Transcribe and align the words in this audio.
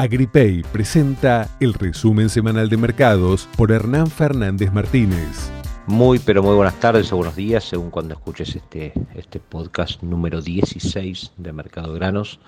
Agripay 0.00 0.62
presenta 0.70 1.48
el 1.58 1.74
resumen 1.74 2.28
semanal 2.28 2.68
de 2.68 2.76
mercados 2.76 3.48
por 3.56 3.72
Hernán 3.72 4.06
Fernández 4.06 4.72
Martínez. 4.72 5.50
Muy, 5.88 6.20
pero 6.20 6.40
muy 6.40 6.54
buenas 6.54 6.78
tardes 6.78 7.12
o 7.12 7.16
buenos 7.16 7.34
días, 7.34 7.64
según 7.64 7.90
cuando 7.90 8.14
escuches 8.14 8.54
este, 8.54 8.92
este 9.16 9.40
podcast 9.40 10.00
número 10.04 10.40
16 10.40 11.32
de 11.36 11.52
Mercado 11.52 11.94
Granos, 11.94 12.38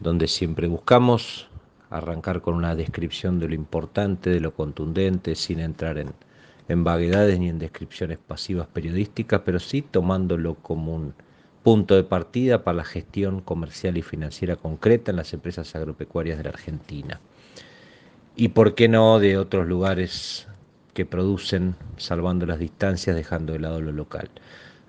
donde 0.00 0.26
siempre 0.26 0.66
buscamos 0.66 1.46
arrancar 1.90 2.42
con 2.42 2.54
una 2.54 2.74
descripción 2.74 3.38
de 3.38 3.46
lo 3.46 3.54
importante, 3.54 4.30
de 4.30 4.40
lo 4.40 4.52
contundente, 4.52 5.36
sin 5.36 5.60
entrar 5.60 5.96
en, 5.96 6.12
en 6.66 6.82
vaguedades 6.82 7.38
ni 7.38 7.50
en 7.50 7.60
descripciones 7.60 8.18
pasivas 8.18 8.66
periodísticas, 8.66 9.42
pero 9.44 9.60
sí 9.60 9.80
tomándolo 9.80 10.56
como 10.56 10.96
un 10.96 11.14
punto 11.64 11.96
de 11.96 12.04
partida 12.04 12.62
para 12.62 12.76
la 12.76 12.84
gestión 12.84 13.40
comercial 13.40 13.96
y 13.96 14.02
financiera 14.02 14.54
concreta 14.54 15.10
en 15.10 15.16
las 15.16 15.32
empresas 15.32 15.74
agropecuarias 15.74 16.36
de 16.36 16.44
la 16.44 16.50
Argentina. 16.50 17.20
Y 18.36 18.48
por 18.48 18.74
qué 18.74 18.86
no 18.86 19.18
de 19.18 19.38
otros 19.38 19.66
lugares 19.66 20.46
que 20.92 21.06
producen, 21.06 21.74
salvando 21.96 22.44
las 22.44 22.58
distancias, 22.58 23.16
dejando 23.16 23.54
de 23.54 23.60
lado 23.60 23.80
lo 23.80 23.92
local. 23.92 24.28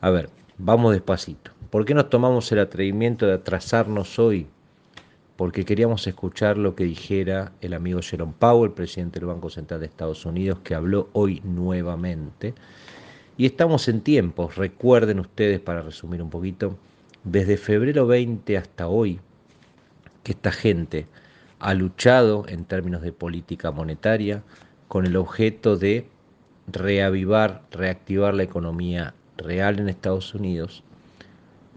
A 0.02 0.10
ver, 0.10 0.30
vamos 0.58 0.92
despacito. 0.92 1.52
¿Por 1.70 1.86
qué 1.86 1.94
nos 1.94 2.10
tomamos 2.10 2.52
el 2.52 2.60
atrevimiento 2.60 3.26
de 3.26 3.34
atrasarnos 3.34 4.20
hoy? 4.20 4.48
Porque 5.38 5.64
queríamos 5.64 6.06
escuchar 6.08 6.58
lo 6.58 6.76
que 6.76 6.84
dijera 6.84 7.54
el 7.62 7.74
amigo 7.74 8.02
Jerome 8.02 8.34
Powell, 8.38 8.72
presidente 8.72 9.20
del 9.20 9.28
Banco 9.28 9.50
Central 9.50 9.80
de 9.80 9.86
Estados 9.86 10.26
Unidos, 10.26 10.60
que 10.64 10.76
habló 10.76 11.10
hoy 11.14 11.42
nuevamente 11.46 12.54
y 13.38 13.46
estamos 13.46 13.88
en 13.88 14.02
tiempos, 14.02 14.56
recuerden 14.56 15.20
ustedes, 15.20 15.60
para 15.60 15.82
resumir 15.82 16.22
un 16.22 16.30
poquito, 16.30 16.78
desde 17.24 17.58
febrero 17.58 18.08
20 18.08 18.58
hasta 18.58 18.88
hoy, 18.88 19.20
que 20.24 20.32
esta 20.32 20.52
gente 20.52 21.08
ha 21.60 21.74
luchado 21.74 22.46
en 22.48 22.66
términos 22.66 23.02
de 23.02 23.12
política 23.12 23.72
monetaria 23.72 24.44
con 24.88 25.06
el 25.06 25.18
objeto 25.18 25.78
de 25.78 26.08
reavivar, 26.68 27.64
reactivar 27.72 28.34
la 28.34 28.44
economía 28.44 29.14
real 29.38 29.80
en 29.80 29.90
Estados 29.90 30.34
Unidos, 30.34 30.84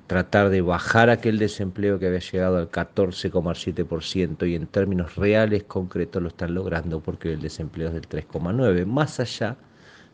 tratar 0.07 0.51
de 0.51 0.63
bajar 0.63 1.11
aquel 1.11 1.39
desempleo 1.39 1.99
que 1.99 2.07
había 2.07 2.21
llegado 2.21 2.57
al 2.57 2.71
14,7% 2.71 4.49
y 4.49 4.55
en 4.55 4.67
términos 4.67 5.17
reales 5.17 5.65
concretos 5.65 6.23
lo 6.23 6.29
están 6.29 6.55
logrando 6.55 7.01
porque 7.01 7.33
el 7.33 7.41
desempleo 7.41 7.89
es 7.89 7.95
del 7.95 8.09
3,9%, 8.09 8.87
más 8.87 9.21
allá 9.21 9.57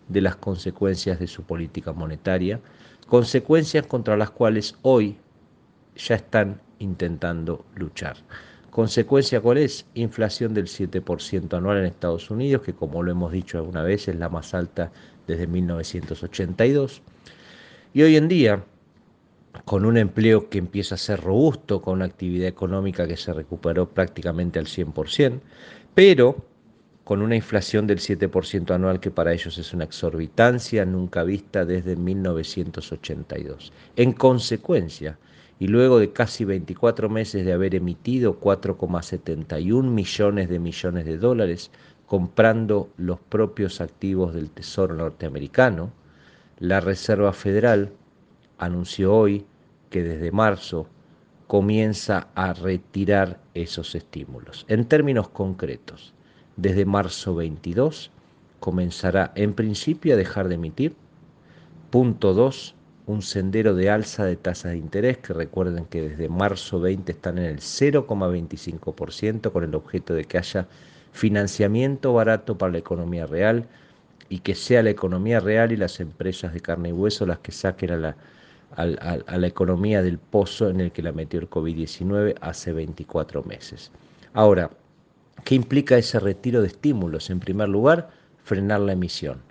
de 0.09 0.21
las 0.21 0.37
consecuencias 0.37 1.19
de 1.19 1.27
su 1.27 1.43
política 1.45 1.93
monetaria, 1.93 2.61
consecuencias 3.07 3.87
contra 3.87 4.17
las 4.17 4.31
cuales 4.31 4.77
hoy 4.83 5.17
ya 5.97 6.17
están 6.17 6.61
intentando 6.79 7.65
luchar. 7.75 8.17
¿Consecuencia 8.71 9.41
cuál 9.41 9.59
es? 9.59 9.87
Inflación 9.95 10.53
del 10.53 10.67
7% 10.67 11.57
anual 11.57 11.79
en 11.79 11.85
Estados 11.85 12.31
Unidos, 12.31 12.63
que 12.63 12.75
como 12.75 13.03
lo 13.03 13.13
hemos 13.13 13.31
dicho 13.31 13.59
alguna 13.59 13.83
vez 13.83 14.09
es 14.09 14.17
la 14.17 14.29
más 14.29 14.53
alta 14.53 14.91
desde 15.29 15.47
1982. 15.47 17.01
Y 17.93 18.03
hoy 18.03 18.17
en 18.17 18.27
día, 18.27 18.65
con 19.65 19.85
un 19.85 19.97
empleo 19.97 20.49
que 20.51 20.59
empieza 20.59 20.97
a 20.97 20.99
ser 20.99 21.21
robusto, 21.21 21.81
con 21.81 21.95
una 21.95 22.07
actividad 22.07 22.49
económica 22.49 23.07
que 23.07 23.17
se 23.17 23.33
recuperó 23.33 23.89
prácticamente 23.89 24.59
al 24.59 24.67
100%, 24.67 25.41
pero 25.95 26.45
con 27.05 27.21
una 27.21 27.37
inflación 27.37 27.87
del 27.87 27.99
7% 27.99 28.75
anual 28.75 28.99
que 28.99 29.11
para 29.11 29.33
ellos 29.33 29.59
es 29.59 29.75
una 29.75 29.85
exorbitancia 29.85 30.87
nunca 30.87 31.23
vista 31.23 31.65
desde 31.67 31.97
1982. 31.97 33.73
En 33.97 34.13
consecuencia, 34.13 35.19
y 35.59 35.69
luego 35.69 35.99
de 35.99 36.13
casi 36.13 36.45
24 36.45 37.09
meses 37.09 37.45
de 37.45 37.53
haber 37.53 37.75
emitido 37.75 38.41
4,71 38.41 39.83
millones 39.83 40.49
de 40.49 40.59
millones 40.59 41.05
de 41.05 41.19
dólares 41.19 41.71
comprando 42.07 42.91
los 42.97 43.21
propios 43.21 43.81
activos 43.81 44.35
del 44.35 44.51
Tesoro 44.51 44.95
norteamericano, 44.95 45.93
la 46.59 46.81
Reserva 46.81 47.33
Federal 47.33 47.93
anunció 48.59 49.15
hoy 49.15 49.47
que 49.91 50.03
desde 50.03 50.33
marzo 50.33 50.89
comienza 51.47 52.29
a 52.35 52.53
retirar 52.53 53.41
esos 53.53 53.95
estímulos. 53.95 54.65
En 54.69 54.87
términos 54.87 55.29
concretos, 55.29 56.14
desde 56.57 56.85
marzo 56.85 57.35
22 57.35 58.11
comenzará 58.61 59.33
en 59.35 59.53
principio 59.55 60.15
a 60.15 60.17
dejar 60.17 60.49
de 60.49 60.55
emitir. 60.55 60.95
Punto 61.91 62.35
2, 62.35 62.75
un 63.07 63.23
sendero 63.23 63.75
de 63.75 63.91
alza 63.91 64.25
de 64.25 64.37
tasas 64.37 64.73
de 64.73 64.79
interés, 64.79 65.19
que 65.19 65.33
recuerden 65.33 65.85
que 65.85 66.09
desde 66.09 66.29
marzo 66.29 66.81
20 66.81 67.13
están 67.13 67.39
en 67.39 67.45
el 67.45 67.59
0,25% 67.59 69.53
con 69.53 69.65
el 69.65 69.75
objeto 69.75 70.15
de 70.15 70.25
que 70.25 70.39
haya 70.39 70.67
financiamiento 71.13 72.13
barato 72.13 72.57
para 72.57 72.73
la 72.73 72.79
economía 72.79 73.27
real 73.27 73.69
y 74.29 74.39
que 74.39 74.55
sea 74.55 74.83
la 74.83 74.91
economía 74.91 75.41
real 75.41 75.71
y 75.71 75.77
las 75.77 76.01
empresas 76.01 76.55
de 76.55 76.61
carne 76.61 76.89
y 76.89 76.93
hueso 76.93 77.27
las 77.27 77.39
que 77.41 77.53
saquen 77.53 77.91
a 77.93 77.97
la, 77.97 78.17
a 78.77 79.39
la 79.39 79.47
economía 79.47 80.03
del 80.03 80.19
pozo 80.19 80.71
en 80.71 80.81
el 80.81 80.91
que 80.91 81.03
la 81.03 81.13
metió 81.13 81.39
el 81.39 81.49
COVID-19 81.49 82.37
hace 82.41 82.73
24 82.73 83.43
meses. 83.45 83.93
Ahora, 84.33 84.71
¿Qué 85.43 85.55
implica 85.55 85.99
ese 85.99 86.21
retiro 86.21 86.61
de 86.61 86.69
estímulos? 86.69 87.31
En 87.31 87.41
primer 87.41 87.69
lugar, 87.69 88.11
frenar 88.45 88.81
la 88.81 88.93
emisión. 88.93 89.43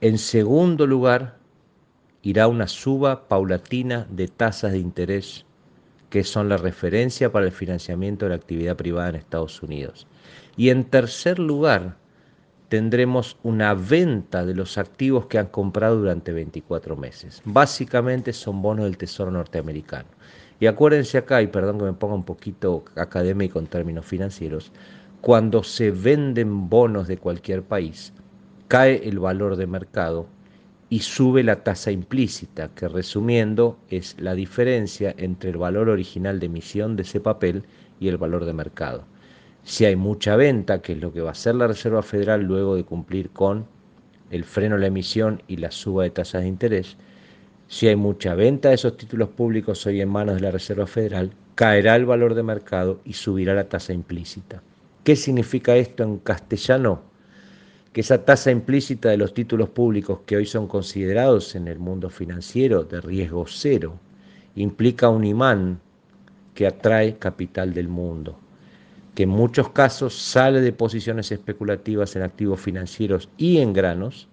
En 0.00 0.18
segundo 0.18 0.86
lugar, 0.86 1.38
irá 2.22 2.48
una 2.48 2.66
suba 2.66 3.28
paulatina 3.28 4.06
de 4.10 4.28
tasas 4.28 4.72
de 4.72 4.78
interés 4.78 5.46
que 6.10 6.24
son 6.24 6.48
la 6.48 6.56
referencia 6.56 7.30
para 7.32 7.46
el 7.46 7.52
financiamiento 7.52 8.26
de 8.26 8.30
la 8.30 8.36
actividad 8.36 8.76
privada 8.76 9.10
en 9.10 9.14
Estados 9.14 9.62
Unidos. 9.62 10.06
Y 10.56 10.70
en 10.70 10.84
tercer 10.84 11.38
lugar, 11.38 11.96
tendremos 12.68 13.36
una 13.42 13.74
venta 13.74 14.44
de 14.44 14.54
los 14.54 14.76
activos 14.76 15.26
que 15.26 15.38
han 15.38 15.46
comprado 15.46 15.96
durante 15.96 16.32
24 16.32 16.96
meses. 16.96 17.42
Básicamente 17.44 18.32
son 18.32 18.60
bonos 18.60 18.84
del 18.84 18.98
Tesoro 18.98 19.30
norteamericano. 19.30 20.08
Y 20.60 20.66
acuérdense 20.66 21.16
acá, 21.16 21.40
y 21.40 21.46
perdón 21.46 21.78
que 21.78 21.84
me 21.84 21.92
ponga 21.94 22.14
un 22.14 22.24
poquito 22.24 22.84
académico 22.94 23.58
en 23.58 23.66
términos 23.66 24.04
financieros, 24.04 24.70
cuando 25.22 25.62
se 25.62 25.90
venden 25.90 26.68
bonos 26.68 27.08
de 27.08 27.16
cualquier 27.16 27.62
país, 27.62 28.12
cae 28.68 29.08
el 29.08 29.18
valor 29.18 29.56
de 29.56 29.66
mercado 29.66 30.26
y 30.90 31.00
sube 31.00 31.42
la 31.42 31.64
tasa 31.64 31.92
implícita, 31.92 32.68
que 32.74 32.88
resumiendo 32.88 33.78
es 33.88 34.16
la 34.18 34.34
diferencia 34.34 35.14
entre 35.16 35.50
el 35.50 35.56
valor 35.56 35.88
original 35.88 36.40
de 36.40 36.46
emisión 36.46 36.94
de 36.94 37.02
ese 37.02 37.20
papel 37.20 37.64
y 37.98 38.08
el 38.08 38.18
valor 38.18 38.44
de 38.44 38.52
mercado. 38.52 39.04
Si 39.62 39.84
hay 39.84 39.96
mucha 39.96 40.36
venta, 40.36 40.82
que 40.82 40.92
es 40.92 41.00
lo 41.00 41.12
que 41.12 41.20
va 41.20 41.30
a 41.30 41.32
hacer 41.32 41.54
la 41.54 41.68
Reserva 41.68 42.02
Federal 42.02 42.42
luego 42.42 42.76
de 42.76 42.84
cumplir 42.84 43.30
con 43.30 43.66
el 44.30 44.44
freno 44.44 44.76
a 44.76 44.78
la 44.78 44.86
emisión 44.86 45.42
y 45.48 45.56
la 45.56 45.70
suba 45.70 46.02
de 46.02 46.10
tasas 46.10 46.42
de 46.42 46.48
interés, 46.48 46.96
si 47.70 47.86
hay 47.86 47.94
mucha 47.94 48.34
venta 48.34 48.70
de 48.70 48.74
esos 48.74 48.96
títulos 48.96 49.28
públicos 49.28 49.86
hoy 49.86 50.00
en 50.00 50.08
manos 50.08 50.34
de 50.34 50.40
la 50.40 50.50
Reserva 50.50 50.88
Federal, 50.88 51.30
caerá 51.54 51.94
el 51.94 52.04
valor 52.04 52.34
de 52.34 52.42
mercado 52.42 53.00
y 53.04 53.12
subirá 53.12 53.54
la 53.54 53.68
tasa 53.68 53.92
implícita. 53.92 54.60
¿Qué 55.04 55.14
significa 55.14 55.76
esto 55.76 56.02
en 56.02 56.18
castellano? 56.18 57.00
Que 57.92 58.00
esa 58.00 58.24
tasa 58.24 58.50
implícita 58.50 59.10
de 59.10 59.18
los 59.18 59.32
títulos 59.32 59.68
públicos 59.68 60.18
que 60.26 60.36
hoy 60.36 60.46
son 60.46 60.66
considerados 60.66 61.54
en 61.54 61.68
el 61.68 61.78
mundo 61.78 62.10
financiero 62.10 62.82
de 62.82 63.00
riesgo 63.00 63.44
cero 63.46 64.00
implica 64.56 65.08
un 65.08 65.24
imán 65.24 65.80
que 66.54 66.66
atrae 66.66 67.18
capital 67.18 67.72
del 67.72 67.86
mundo, 67.86 68.36
que 69.14 69.22
en 69.22 69.28
muchos 69.28 69.70
casos 69.70 70.20
sale 70.20 70.60
de 70.60 70.72
posiciones 70.72 71.30
especulativas 71.30 72.16
en 72.16 72.22
activos 72.22 72.60
financieros 72.60 73.28
y 73.36 73.58
en 73.58 73.72
granos 73.72 74.26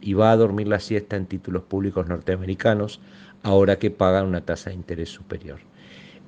y 0.00 0.14
va 0.14 0.32
a 0.32 0.36
dormir 0.36 0.68
la 0.68 0.80
siesta 0.80 1.16
en 1.16 1.26
títulos 1.26 1.62
públicos 1.64 2.06
norteamericanos 2.08 3.00
ahora 3.42 3.78
que 3.78 3.90
pagan 3.90 4.26
una 4.26 4.42
tasa 4.42 4.70
de 4.70 4.76
interés 4.76 5.10
superior. 5.10 5.58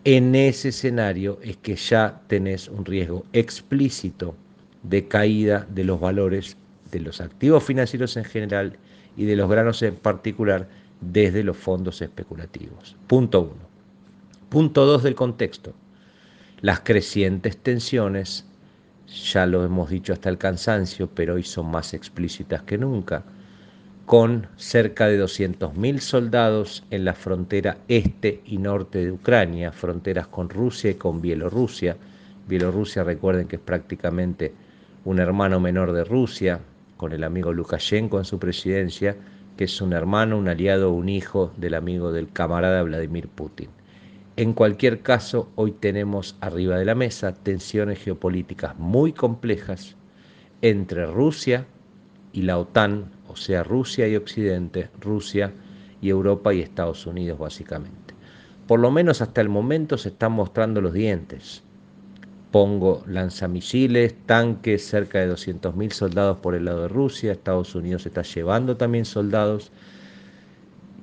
En 0.04 0.34
ese 0.34 0.70
escenario 0.70 1.38
es 1.42 1.56
que 1.58 1.76
ya 1.76 2.20
tenés 2.26 2.68
un 2.68 2.84
riesgo 2.84 3.24
explícito 3.32 4.34
de 4.82 5.06
caída 5.06 5.66
de 5.70 5.84
los 5.84 6.00
valores 6.00 6.56
de 6.90 7.00
los 7.00 7.20
activos 7.20 7.62
financieros 7.64 8.16
en 8.16 8.24
general 8.24 8.76
y 9.16 9.24
de 9.24 9.36
los 9.36 9.48
granos 9.48 9.82
en 9.82 9.94
particular 9.94 10.68
desde 11.00 11.44
los 11.44 11.56
fondos 11.56 12.02
especulativos. 12.02 12.96
Punto 13.06 13.42
uno. 13.42 13.72
Punto 14.48 14.84
dos 14.86 15.02
del 15.02 15.14
contexto. 15.14 15.72
Las 16.60 16.80
crecientes 16.80 17.56
tensiones, 17.56 18.44
ya 19.06 19.46
lo 19.46 19.64
hemos 19.64 19.90
dicho 19.90 20.12
hasta 20.12 20.28
el 20.28 20.38
cansancio, 20.38 21.08
pero 21.08 21.34
hoy 21.34 21.42
son 21.42 21.70
más 21.70 21.94
explícitas 21.94 22.62
que 22.62 22.78
nunca 22.78 23.25
con 24.06 24.49
cerca 24.56 25.06
de 25.06 25.22
200.000 25.22 25.99
soldados 25.99 26.84
en 26.90 27.04
la 27.04 27.14
frontera 27.14 27.78
este 27.88 28.40
y 28.44 28.58
norte 28.58 29.04
de 29.04 29.12
Ucrania, 29.12 29.72
fronteras 29.72 30.26
con 30.26 30.49
Rusia 30.49 30.90
y 30.90 30.94
con 30.94 31.20
Bielorrusia. 31.20 31.96
Bielorrusia, 32.49 33.04
recuerden 33.04 33.46
que 33.46 33.56
es 33.56 33.62
prácticamente 33.62 34.52
un 35.04 35.19
hermano 35.19 35.60
menor 35.60 35.93
de 35.93 36.04
Rusia, 36.04 36.60
con 36.96 37.12
el 37.12 37.25
amigo 37.25 37.52
Lukashenko 37.52 38.19
en 38.19 38.25
su 38.25 38.38
presidencia, 38.38 39.16
que 39.56 39.64
es 39.64 39.81
un 39.81 39.93
hermano, 39.93 40.38
un 40.38 40.49
aliado, 40.49 40.93
un 40.93 41.08
hijo 41.08 41.52
del 41.56 41.75
amigo 41.75 42.12
del 42.12 42.31
camarada 42.31 42.82
Vladimir 42.82 43.28
Putin. 43.28 43.69
En 44.37 44.54
cualquier 44.54 45.02
caso, 45.02 45.50
hoy 45.56 45.72
tenemos 45.72 46.37
arriba 46.40 46.78
de 46.78 46.87
la 46.87 46.94
mesa 46.94 47.34
tensiones 47.34 47.99
geopolíticas 47.99 48.78
muy 48.78 49.12
complejas 49.12 49.94
entre 50.62 51.06
Rusia 51.06 51.66
y 52.32 52.43
la 52.43 52.58
OTAN, 52.58 53.11
o 53.29 53.37
sea, 53.37 53.62
Rusia 53.62 54.08
y 54.08 54.17
Occidente, 54.17 54.88
Rusia 55.00 55.52
y 56.00 56.08
Europa 56.08 56.52
y 56.52 56.61
Estados 56.61 57.06
Unidos 57.06 57.38
básicamente. 57.38 58.14
Por 58.67 58.81
lo 58.81 58.90
menos 58.90 59.20
hasta 59.23 59.40
el 59.40 59.49
momento 59.49 59.99
se 59.99 60.11
están 60.11 60.32
mostrando 60.32 60.81
los 60.81 60.93
dientes. 60.93 61.62
Pongo 62.50 63.02
lanzamisiles, 63.06 64.14
tanques, 64.26 64.87
cerca 64.87 65.20
de 65.20 65.32
200.000 65.32 65.90
soldados 65.90 66.38
por 66.38 66.55
el 66.55 66.67
lado 66.67 66.82
de 66.82 66.88
Rusia, 66.88 67.32
Estados 67.32 67.75
Unidos 67.75 68.06
está 68.06 68.23
llevando 68.23 68.76
también 68.76 69.05
soldados 69.05 69.73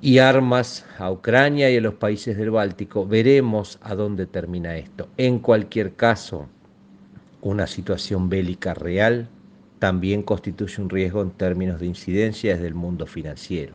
y 0.00 0.18
armas 0.18 0.86
a 0.98 1.10
Ucrania 1.10 1.70
y 1.70 1.76
a 1.76 1.80
los 1.80 1.94
países 1.94 2.36
del 2.36 2.50
Báltico. 2.50 3.06
Veremos 3.06 3.78
a 3.82 3.94
dónde 3.94 4.26
termina 4.26 4.76
esto. 4.76 5.08
En 5.16 5.40
cualquier 5.40 5.94
caso, 5.94 6.48
una 7.42 7.66
situación 7.66 8.28
bélica 8.28 8.74
real 8.74 9.28
también 9.80 10.22
constituye 10.22 10.80
un 10.80 10.90
riesgo 10.90 11.22
en 11.22 11.30
términos 11.30 11.80
de 11.80 11.86
incidencia 11.86 12.52
desde 12.52 12.68
el 12.68 12.74
mundo 12.74 13.06
financiero. 13.06 13.72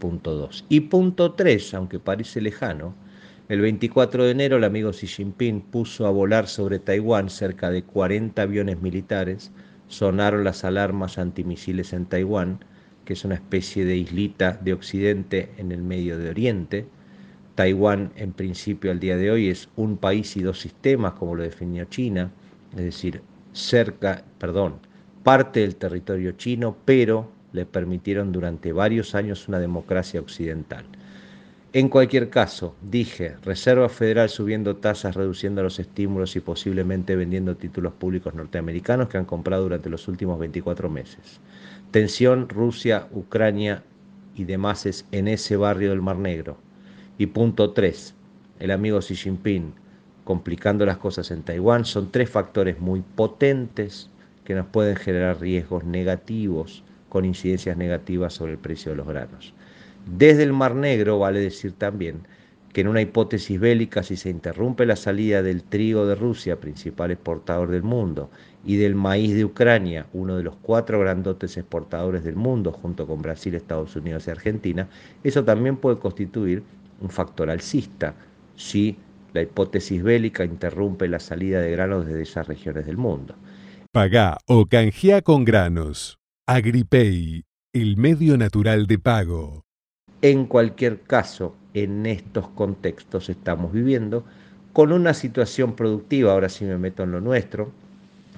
Punto 0.00 0.34
2. 0.34 0.66
Y 0.68 0.80
punto 0.80 1.32
3, 1.32 1.74
aunque 1.74 2.00
parece 2.00 2.40
lejano, 2.40 2.92
el 3.48 3.60
24 3.60 4.24
de 4.24 4.32
enero 4.32 4.56
el 4.56 4.64
amigo 4.64 4.90
Xi 4.90 5.06
Jinping 5.06 5.60
puso 5.60 6.06
a 6.06 6.10
volar 6.10 6.48
sobre 6.48 6.80
Taiwán 6.80 7.30
cerca 7.30 7.70
de 7.70 7.84
40 7.84 8.42
aviones 8.42 8.82
militares, 8.82 9.52
sonaron 9.86 10.42
las 10.42 10.64
alarmas 10.64 11.18
antimisiles 11.18 11.92
en 11.92 12.06
Taiwán, 12.06 12.58
que 13.04 13.12
es 13.12 13.24
una 13.24 13.36
especie 13.36 13.84
de 13.84 13.96
islita 13.96 14.58
de 14.60 14.72
Occidente 14.72 15.50
en 15.56 15.70
el 15.70 15.82
medio 15.82 16.18
de 16.18 16.30
Oriente. 16.30 16.86
Taiwán, 17.54 18.10
en 18.16 18.32
principio, 18.32 18.90
al 18.90 18.98
día 18.98 19.16
de 19.16 19.30
hoy 19.30 19.50
es 19.50 19.68
un 19.76 19.98
país 19.98 20.36
y 20.36 20.42
dos 20.42 20.60
sistemas, 20.60 21.12
como 21.12 21.36
lo 21.36 21.44
definió 21.44 21.84
China, 21.84 22.32
es 22.72 22.84
decir, 22.84 23.22
cerca, 23.52 24.24
perdón, 24.38 24.80
parte 25.22 25.60
del 25.60 25.76
territorio 25.76 26.32
chino, 26.32 26.76
pero 26.84 27.28
le 27.52 27.66
permitieron 27.66 28.32
durante 28.32 28.72
varios 28.72 29.14
años 29.14 29.48
una 29.48 29.58
democracia 29.58 30.20
occidental. 30.20 30.84
En 31.74 31.88
cualquier 31.88 32.28
caso, 32.28 32.74
dije, 32.82 33.36
Reserva 33.42 33.88
Federal 33.88 34.28
subiendo 34.28 34.76
tasas, 34.76 35.16
reduciendo 35.16 35.62
los 35.62 35.78
estímulos 35.78 36.36
y 36.36 36.40
posiblemente 36.40 37.16
vendiendo 37.16 37.56
títulos 37.56 37.94
públicos 37.94 38.34
norteamericanos 38.34 39.08
que 39.08 39.16
han 39.16 39.24
comprado 39.24 39.62
durante 39.62 39.88
los 39.88 40.06
últimos 40.06 40.38
24 40.38 40.90
meses. 40.90 41.40
Tensión 41.90 42.50
Rusia, 42.50 43.08
Ucrania 43.10 43.82
y 44.36 44.44
demás 44.44 45.06
en 45.12 45.28
ese 45.28 45.56
barrio 45.56 45.90
del 45.90 46.02
Mar 46.02 46.16
Negro. 46.16 46.58
Y 47.16 47.26
punto 47.26 47.70
3, 47.70 48.14
el 48.60 48.70
amigo 48.70 48.98
Xi 48.98 49.14
Jinping 49.14 49.72
complicando 50.24 50.84
las 50.86 50.98
cosas 50.98 51.30
en 51.30 51.42
Taiwán. 51.42 51.84
Son 51.84 52.10
tres 52.10 52.30
factores 52.30 52.78
muy 52.80 53.00
potentes 53.00 54.10
que 54.44 54.54
nos 54.54 54.66
pueden 54.66 54.96
generar 54.96 55.40
riesgos 55.40 55.84
negativos 55.84 56.82
con 57.08 57.24
incidencias 57.24 57.76
negativas 57.76 58.34
sobre 58.34 58.52
el 58.52 58.58
precio 58.58 58.92
de 58.92 58.96
los 58.96 59.06
granos. 59.06 59.54
Desde 60.06 60.42
el 60.42 60.52
Mar 60.52 60.74
Negro 60.74 61.18
vale 61.18 61.40
decir 61.40 61.72
también 61.72 62.22
que 62.72 62.80
en 62.80 62.88
una 62.88 63.02
hipótesis 63.02 63.60
bélica, 63.60 64.02
si 64.02 64.16
se 64.16 64.30
interrumpe 64.30 64.86
la 64.86 64.96
salida 64.96 65.42
del 65.42 65.62
trigo 65.62 66.06
de 66.06 66.14
Rusia, 66.14 66.58
principal 66.58 67.10
exportador 67.10 67.70
del 67.70 67.82
mundo, 67.82 68.30
y 68.64 68.76
del 68.76 68.94
maíz 68.94 69.34
de 69.34 69.44
Ucrania, 69.44 70.06
uno 70.12 70.36
de 70.36 70.42
los 70.42 70.56
cuatro 70.62 70.98
grandotes 71.00 71.56
exportadores 71.56 72.24
del 72.24 72.36
mundo, 72.36 72.72
junto 72.72 73.06
con 73.06 73.20
Brasil, 73.20 73.54
Estados 73.54 73.94
Unidos 73.96 74.26
y 74.26 74.30
Argentina, 74.30 74.88
eso 75.22 75.44
también 75.44 75.76
puede 75.76 75.98
constituir 75.98 76.62
un 77.00 77.10
factor 77.10 77.50
alcista 77.50 78.14
si 78.56 78.96
la 79.32 79.42
hipótesis 79.42 80.02
bélica 80.02 80.44
interrumpe 80.44 81.08
la 81.08 81.18
salida 81.18 81.60
de 81.60 81.72
granos 81.72 82.06
desde 82.06 82.22
esas 82.22 82.46
regiones 82.46 82.86
del 82.86 82.96
mundo. 82.96 83.34
Pagá 83.94 84.38
o 84.46 84.64
canjea 84.64 85.20
con 85.20 85.44
granos. 85.44 86.18
Agripay, 86.46 87.44
el 87.74 87.98
medio 87.98 88.38
natural 88.38 88.86
de 88.86 88.98
pago. 88.98 89.66
En 90.22 90.46
cualquier 90.46 91.02
caso, 91.02 91.54
en 91.74 92.06
estos 92.06 92.48
contextos 92.48 93.28
estamos 93.28 93.70
viviendo 93.70 94.24
con 94.72 94.92
una 94.92 95.12
situación 95.12 95.74
productiva, 95.76 96.32
ahora 96.32 96.48
sí 96.48 96.64
me 96.64 96.78
meto 96.78 97.02
en 97.02 97.12
lo 97.12 97.20
nuestro, 97.20 97.70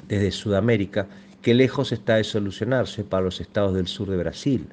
desde 0.09 0.33
Sudamérica, 0.33 1.07
que 1.41 1.55
lejos 1.55 1.93
está 1.93 2.17
de 2.17 2.25
solucionarse 2.25 3.05
para 3.05 3.23
los 3.23 3.41
estados 3.41 3.75
del 3.75 3.87
sur 3.87 4.11
de 4.11 4.17
Brasil. 4.17 4.67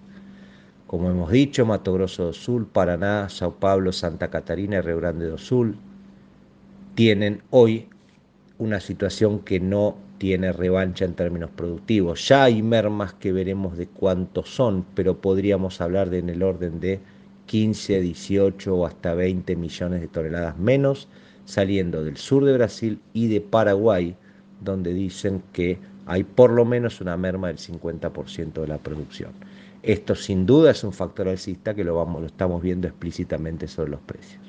Como 0.88 1.12
hemos 1.12 1.30
dicho, 1.30 1.64
Mato 1.64 1.94
Grosso 1.94 2.24
do 2.24 2.34
Sul, 2.34 2.66
Paraná, 2.66 3.30
Sao 3.30 3.54
Paulo, 3.54 3.92
Santa 3.92 4.32
Catarina 4.32 4.78
y 4.78 4.82
Río 4.82 4.98
Grande 4.98 5.28
do 5.28 5.38
Sul 5.38 5.78
tienen 6.96 7.44
hoy 7.52 7.88
una 8.58 8.80
situación 8.80 9.42
que 9.42 9.60
no 9.60 10.10
tiene 10.22 10.54
revancha 10.54 11.04
en 11.04 11.16
términos 11.16 11.50
productivos. 11.50 12.28
Ya 12.28 12.44
hay 12.44 12.62
mermas 12.62 13.12
que 13.16 13.32
veremos 13.32 13.76
de 13.76 13.88
cuántos 13.88 14.54
son, 14.54 14.86
pero 14.94 15.20
podríamos 15.20 15.82
hablar 15.82 16.12
de 16.12 16.20
en 16.20 16.30
el 16.30 16.44
orden 16.44 16.80
de 16.80 17.00
15, 17.48 18.02
18 18.02 18.76
o 18.76 18.86
hasta 18.86 19.16
20 19.16 19.56
millones 19.56 20.00
de 20.00 20.08
toneladas 20.08 20.60
menos 20.60 21.08
saliendo 21.46 22.04
del 22.04 22.18
sur 22.18 22.46
de 22.46 22.54
Brasil 22.54 23.00
y 23.14 23.30
de 23.30 23.42
Paraguay, 23.42 24.16
donde 24.64 24.94
dicen 24.94 25.42
que 25.54 25.80
hay 26.06 26.24
por 26.24 26.52
lo 26.52 26.66
menos 26.66 27.02
una 27.02 27.18
merma 27.18 27.48
del 27.48 27.58
50% 27.58 28.62
de 28.62 28.68
la 28.68 28.78
producción. 28.78 29.32
Esto 29.82 30.14
sin 30.14 30.46
duda 30.46 30.70
es 30.70 30.84
un 30.84 30.94
factor 30.94 31.30
alcista 31.30 31.74
que 31.74 31.84
lo, 31.84 31.96
vamos, 31.96 32.22
lo 32.22 32.28
estamos 32.28 32.62
viendo 32.62 32.88
explícitamente 32.88 33.68
sobre 33.68 33.90
los 33.90 34.02
precios. 34.02 34.44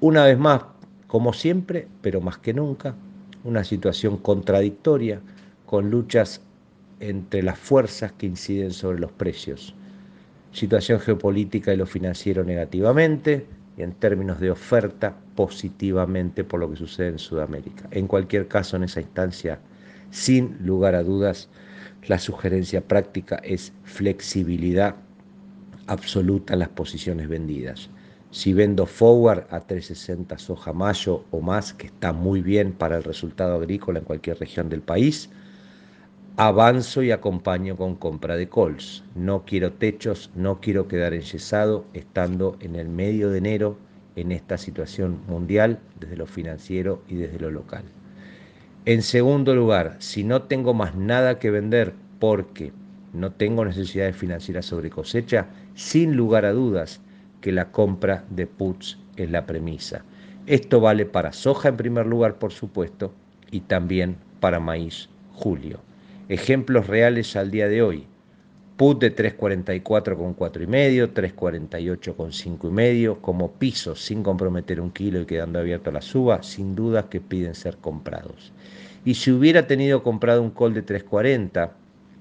Una 0.00 0.24
vez 0.24 0.36
más, 0.36 0.62
como 1.06 1.32
siempre, 1.32 1.86
pero 2.02 2.20
más 2.20 2.38
que 2.38 2.52
nunca, 2.52 2.96
una 3.44 3.64
situación 3.64 4.16
contradictoria 4.16 5.20
con 5.66 5.90
luchas 5.90 6.40
entre 7.00 7.42
las 7.42 7.58
fuerzas 7.58 8.12
que 8.12 8.26
inciden 8.26 8.72
sobre 8.72 8.98
los 8.98 9.12
precios. 9.12 9.74
Situación 10.52 11.00
geopolítica 11.00 11.74
y 11.74 11.76
lo 11.76 11.86
financiero 11.86 12.44
negativamente 12.44 13.46
y 13.76 13.82
en 13.82 13.92
términos 13.92 14.40
de 14.40 14.50
oferta 14.50 15.14
positivamente 15.34 16.44
por 16.44 16.60
lo 16.60 16.70
que 16.70 16.76
sucede 16.76 17.08
en 17.08 17.18
Sudamérica. 17.18 17.88
En 17.90 18.06
cualquier 18.06 18.48
caso, 18.48 18.76
en 18.76 18.84
esa 18.84 19.00
instancia, 19.00 19.58
sin 20.10 20.56
lugar 20.64 20.94
a 20.94 21.02
dudas, 21.02 21.48
la 22.06 22.18
sugerencia 22.18 22.80
práctica 22.80 23.36
es 23.44 23.72
flexibilidad 23.84 24.96
absoluta 25.86 26.54
en 26.54 26.60
las 26.60 26.68
posiciones 26.70 27.28
vendidas. 27.28 27.90
Si 28.30 28.52
vendo 28.52 28.86
forward 28.86 29.46
a 29.50 29.60
360 29.60 30.38
soja 30.38 30.72
mayo 30.72 31.24
o 31.30 31.40
más, 31.40 31.72
que 31.72 31.86
está 31.86 32.12
muy 32.12 32.42
bien 32.42 32.72
para 32.72 32.96
el 32.96 33.04
resultado 33.04 33.54
agrícola 33.56 34.00
en 34.00 34.04
cualquier 34.04 34.38
región 34.38 34.68
del 34.68 34.82
país, 34.82 35.30
avanzo 36.36 37.02
y 37.02 37.12
acompaño 37.12 37.76
con 37.76 37.96
compra 37.96 38.36
de 38.36 38.48
calls. 38.48 39.04
No 39.14 39.44
quiero 39.46 39.72
techos, 39.72 40.30
no 40.34 40.60
quiero 40.60 40.86
quedar 40.86 41.14
enyesado 41.14 41.86
estando 41.94 42.56
en 42.60 42.76
el 42.76 42.88
medio 42.88 43.30
de 43.30 43.38
enero 43.38 43.78
en 44.16 44.32
esta 44.32 44.58
situación 44.58 45.20
mundial 45.28 45.78
desde 45.98 46.16
lo 46.16 46.26
financiero 46.26 47.02
y 47.08 47.16
desde 47.16 47.38
lo 47.38 47.50
local. 47.50 47.84
En 48.84 49.02
segundo 49.02 49.54
lugar, 49.54 49.96
si 49.98 50.24
no 50.24 50.42
tengo 50.42 50.74
más 50.74 50.94
nada 50.94 51.38
que 51.38 51.50
vender 51.50 51.94
porque 52.18 52.72
no 53.12 53.32
tengo 53.32 53.64
necesidades 53.64 54.16
financieras 54.16 54.66
sobre 54.66 54.90
cosecha, 54.90 55.46
sin 55.74 56.16
lugar 56.16 56.44
a 56.44 56.52
dudas, 56.52 57.00
que 57.46 57.52
la 57.52 57.70
compra 57.70 58.24
de 58.28 58.48
puts 58.48 58.98
es 59.16 59.30
la 59.30 59.46
premisa. 59.46 60.02
Esto 60.48 60.80
vale 60.80 61.06
para 61.06 61.32
soja 61.32 61.68
en 61.68 61.76
primer 61.76 62.04
lugar, 62.04 62.40
por 62.40 62.50
supuesto, 62.50 63.12
y 63.52 63.60
también 63.60 64.16
para 64.40 64.58
maíz 64.58 65.08
julio. 65.32 65.78
Ejemplos 66.28 66.88
reales 66.88 67.36
al 67.36 67.52
día 67.52 67.68
de 67.68 67.82
hoy. 67.82 68.06
Put 68.76 69.00
de 69.00 69.14
3.44 69.14 70.16
con 70.16 70.36
4,5, 70.36 71.12
3.48 71.12 72.16
con 72.16 72.32
5,5, 72.32 73.20
como 73.20 73.52
pisos 73.52 74.04
sin 74.04 74.24
comprometer 74.24 74.80
un 74.80 74.90
kilo 74.90 75.20
y 75.20 75.26
quedando 75.26 75.60
abierto 75.60 75.92
la 75.92 76.02
suba, 76.02 76.42
sin 76.42 76.74
duda 76.74 77.08
que 77.08 77.20
piden 77.20 77.54
ser 77.54 77.76
comprados. 77.76 78.52
Y 79.04 79.14
si 79.14 79.30
hubiera 79.30 79.68
tenido 79.68 80.02
comprado 80.02 80.42
un 80.42 80.50
call 80.50 80.74
de 80.74 80.84
3.40, 80.84 81.70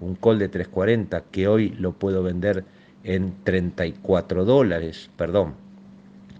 un 0.02 0.14
call 0.14 0.38
de 0.38 0.52
3.40 0.52 1.24
que 1.32 1.48
hoy 1.48 1.70
lo 1.70 1.94
puedo 1.94 2.22
vender 2.22 2.64
en 3.06 3.36
34 3.44 4.46
dólares, 4.46 5.12
perdón, 5.16 5.54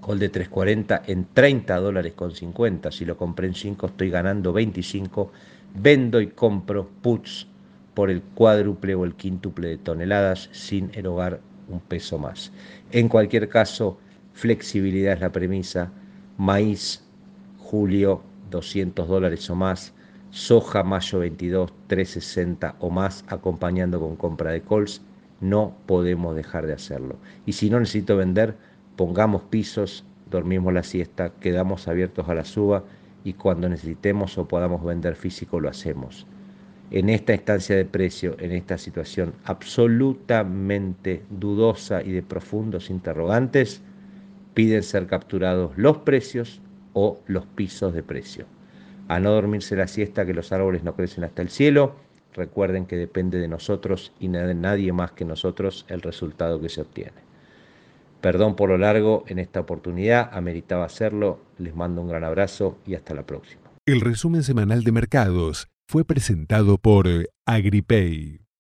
call 0.04 0.18
de 0.18 0.30
340 0.30 1.04
en 1.06 1.28
30 1.32 1.76
dólares 1.78 2.14
con 2.14 2.32
50, 2.32 2.92
si 2.92 3.06
lo 3.06 3.16
compré 3.18 3.48
en 3.48 3.54
5 3.54 3.86
estoy 3.86 4.10
ganando 4.10 4.52
25, 4.52 5.32
vendo 5.76 6.20
y 6.20 6.28
compro 6.28 6.90
puts 7.02 7.48
por 7.94 8.10
el 8.10 8.22
cuádruple 8.22 8.96
o 8.96 9.06
el 9.06 9.14
quíntuple 9.14 9.70
de 9.70 9.78
toneladas 9.78 10.50
sin 10.52 10.90
erogar 10.96 11.40
un 11.70 11.80
peso 11.80 12.18
más. 12.18 12.52
En 12.92 13.10
cualquier 13.10 13.48
caso, 13.48 14.00
flexibilidad 14.34 15.14
es 15.14 15.22
la 15.22 15.32
premisa, 15.32 15.92
maíz, 16.38 17.04
julio, 17.60 18.24
200 18.50 19.08
dólares 19.08 19.48
o 19.52 19.56
más, 19.56 19.94
soja, 20.32 20.84
mayo 20.84 21.20
22, 21.20 21.72
360 21.88 22.76
o 22.80 22.90
más, 22.90 23.24
acompañando 23.28 24.00
con 24.00 24.16
compra 24.16 24.52
de 24.52 24.62
calls 24.62 25.02
no 25.42 25.76
podemos 25.86 26.36
dejar 26.36 26.66
de 26.68 26.74
hacerlo. 26.74 27.18
Y 27.46 27.54
si 27.54 27.70
no 27.70 27.80
necesito 27.80 28.18
vender, 28.18 28.56
pongamos 28.96 29.44
pisos 29.44 30.06
dormimos 30.30 30.74
la 30.74 30.84
siesta, 30.84 31.32
quedamos 31.40 31.88
abiertos 31.88 32.28
a 32.30 32.34
la 32.34 32.46
suba 32.46 32.84
y 33.24 33.34
cuando 33.34 33.70
necesitemos 33.70 34.38
o 34.38 34.48
podamos 34.48 34.84
vender 34.84 35.16
físico 35.16 35.60
lo 35.60 35.70
hacemos. 35.70 36.26
En 36.92 37.10
esta 37.10 37.34
instancia 37.34 37.76
de 37.76 37.86
precio, 37.86 38.36
en 38.40 38.52
esta 38.52 38.78
situación 38.78 39.34
absolutamente 39.44 41.24
dudosa 41.30 42.04
y 42.04 42.12
de 42.12 42.22
profundos 42.22 42.90
interrogantes, 42.90 43.82
piden 44.54 44.84
ser 44.84 45.08
capturados 45.08 45.72
los 45.78 45.98
precios 46.00 46.62
o 46.94 47.20
los 47.26 47.46
pisos 47.48 47.94
de 47.94 48.04
precio. 48.04 48.46
A 49.08 49.20
no 49.20 49.32
dormirse 49.32 49.76
la 49.76 49.88
siesta 49.88 50.26
que 50.26 50.34
los 50.34 50.52
árboles 50.52 50.84
no 50.84 50.96
crecen 50.96 51.24
hasta 51.24 51.42
el 51.42 51.50
cielo, 51.50 51.96
recuerden 52.36 52.86
que 52.86 52.98
depende 52.98 53.40
de 53.40 53.48
nosotros 53.48 54.12
y 54.20 54.28
de 54.28 54.54
nadie 54.54 54.94
más 54.94 55.12
que 55.12 55.26
nosotros 55.26 55.86
el 55.88 56.02
resultado 56.02 56.60
que 56.60 56.70
se 56.70 56.82
obtiene. 56.82 57.26
Perdón 58.22 58.56
por 58.56 58.70
lo 58.70 58.78
largo 58.78 59.24
en 59.28 59.40
esta 59.40 59.60
oportunidad, 59.60 60.30
ameritaba 60.34 60.86
hacerlo, 60.86 61.40
les 61.58 61.76
mando 61.76 62.02
un 62.02 62.08
gran 62.08 62.24
abrazo 62.24 62.78
y 62.86 62.96
hasta 62.96 63.14
la 63.14 63.26
próxima. 63.26 63.62
El 63.86 64.02
resumen 64.02 64.44
semanal 64.44 64.84
de 64.84 64.92
mercados 64.92 65.68
fue 65.88 66.04
presentado 66.06 66.78
por 66.78 67.08
Agripay. 67.46 68.45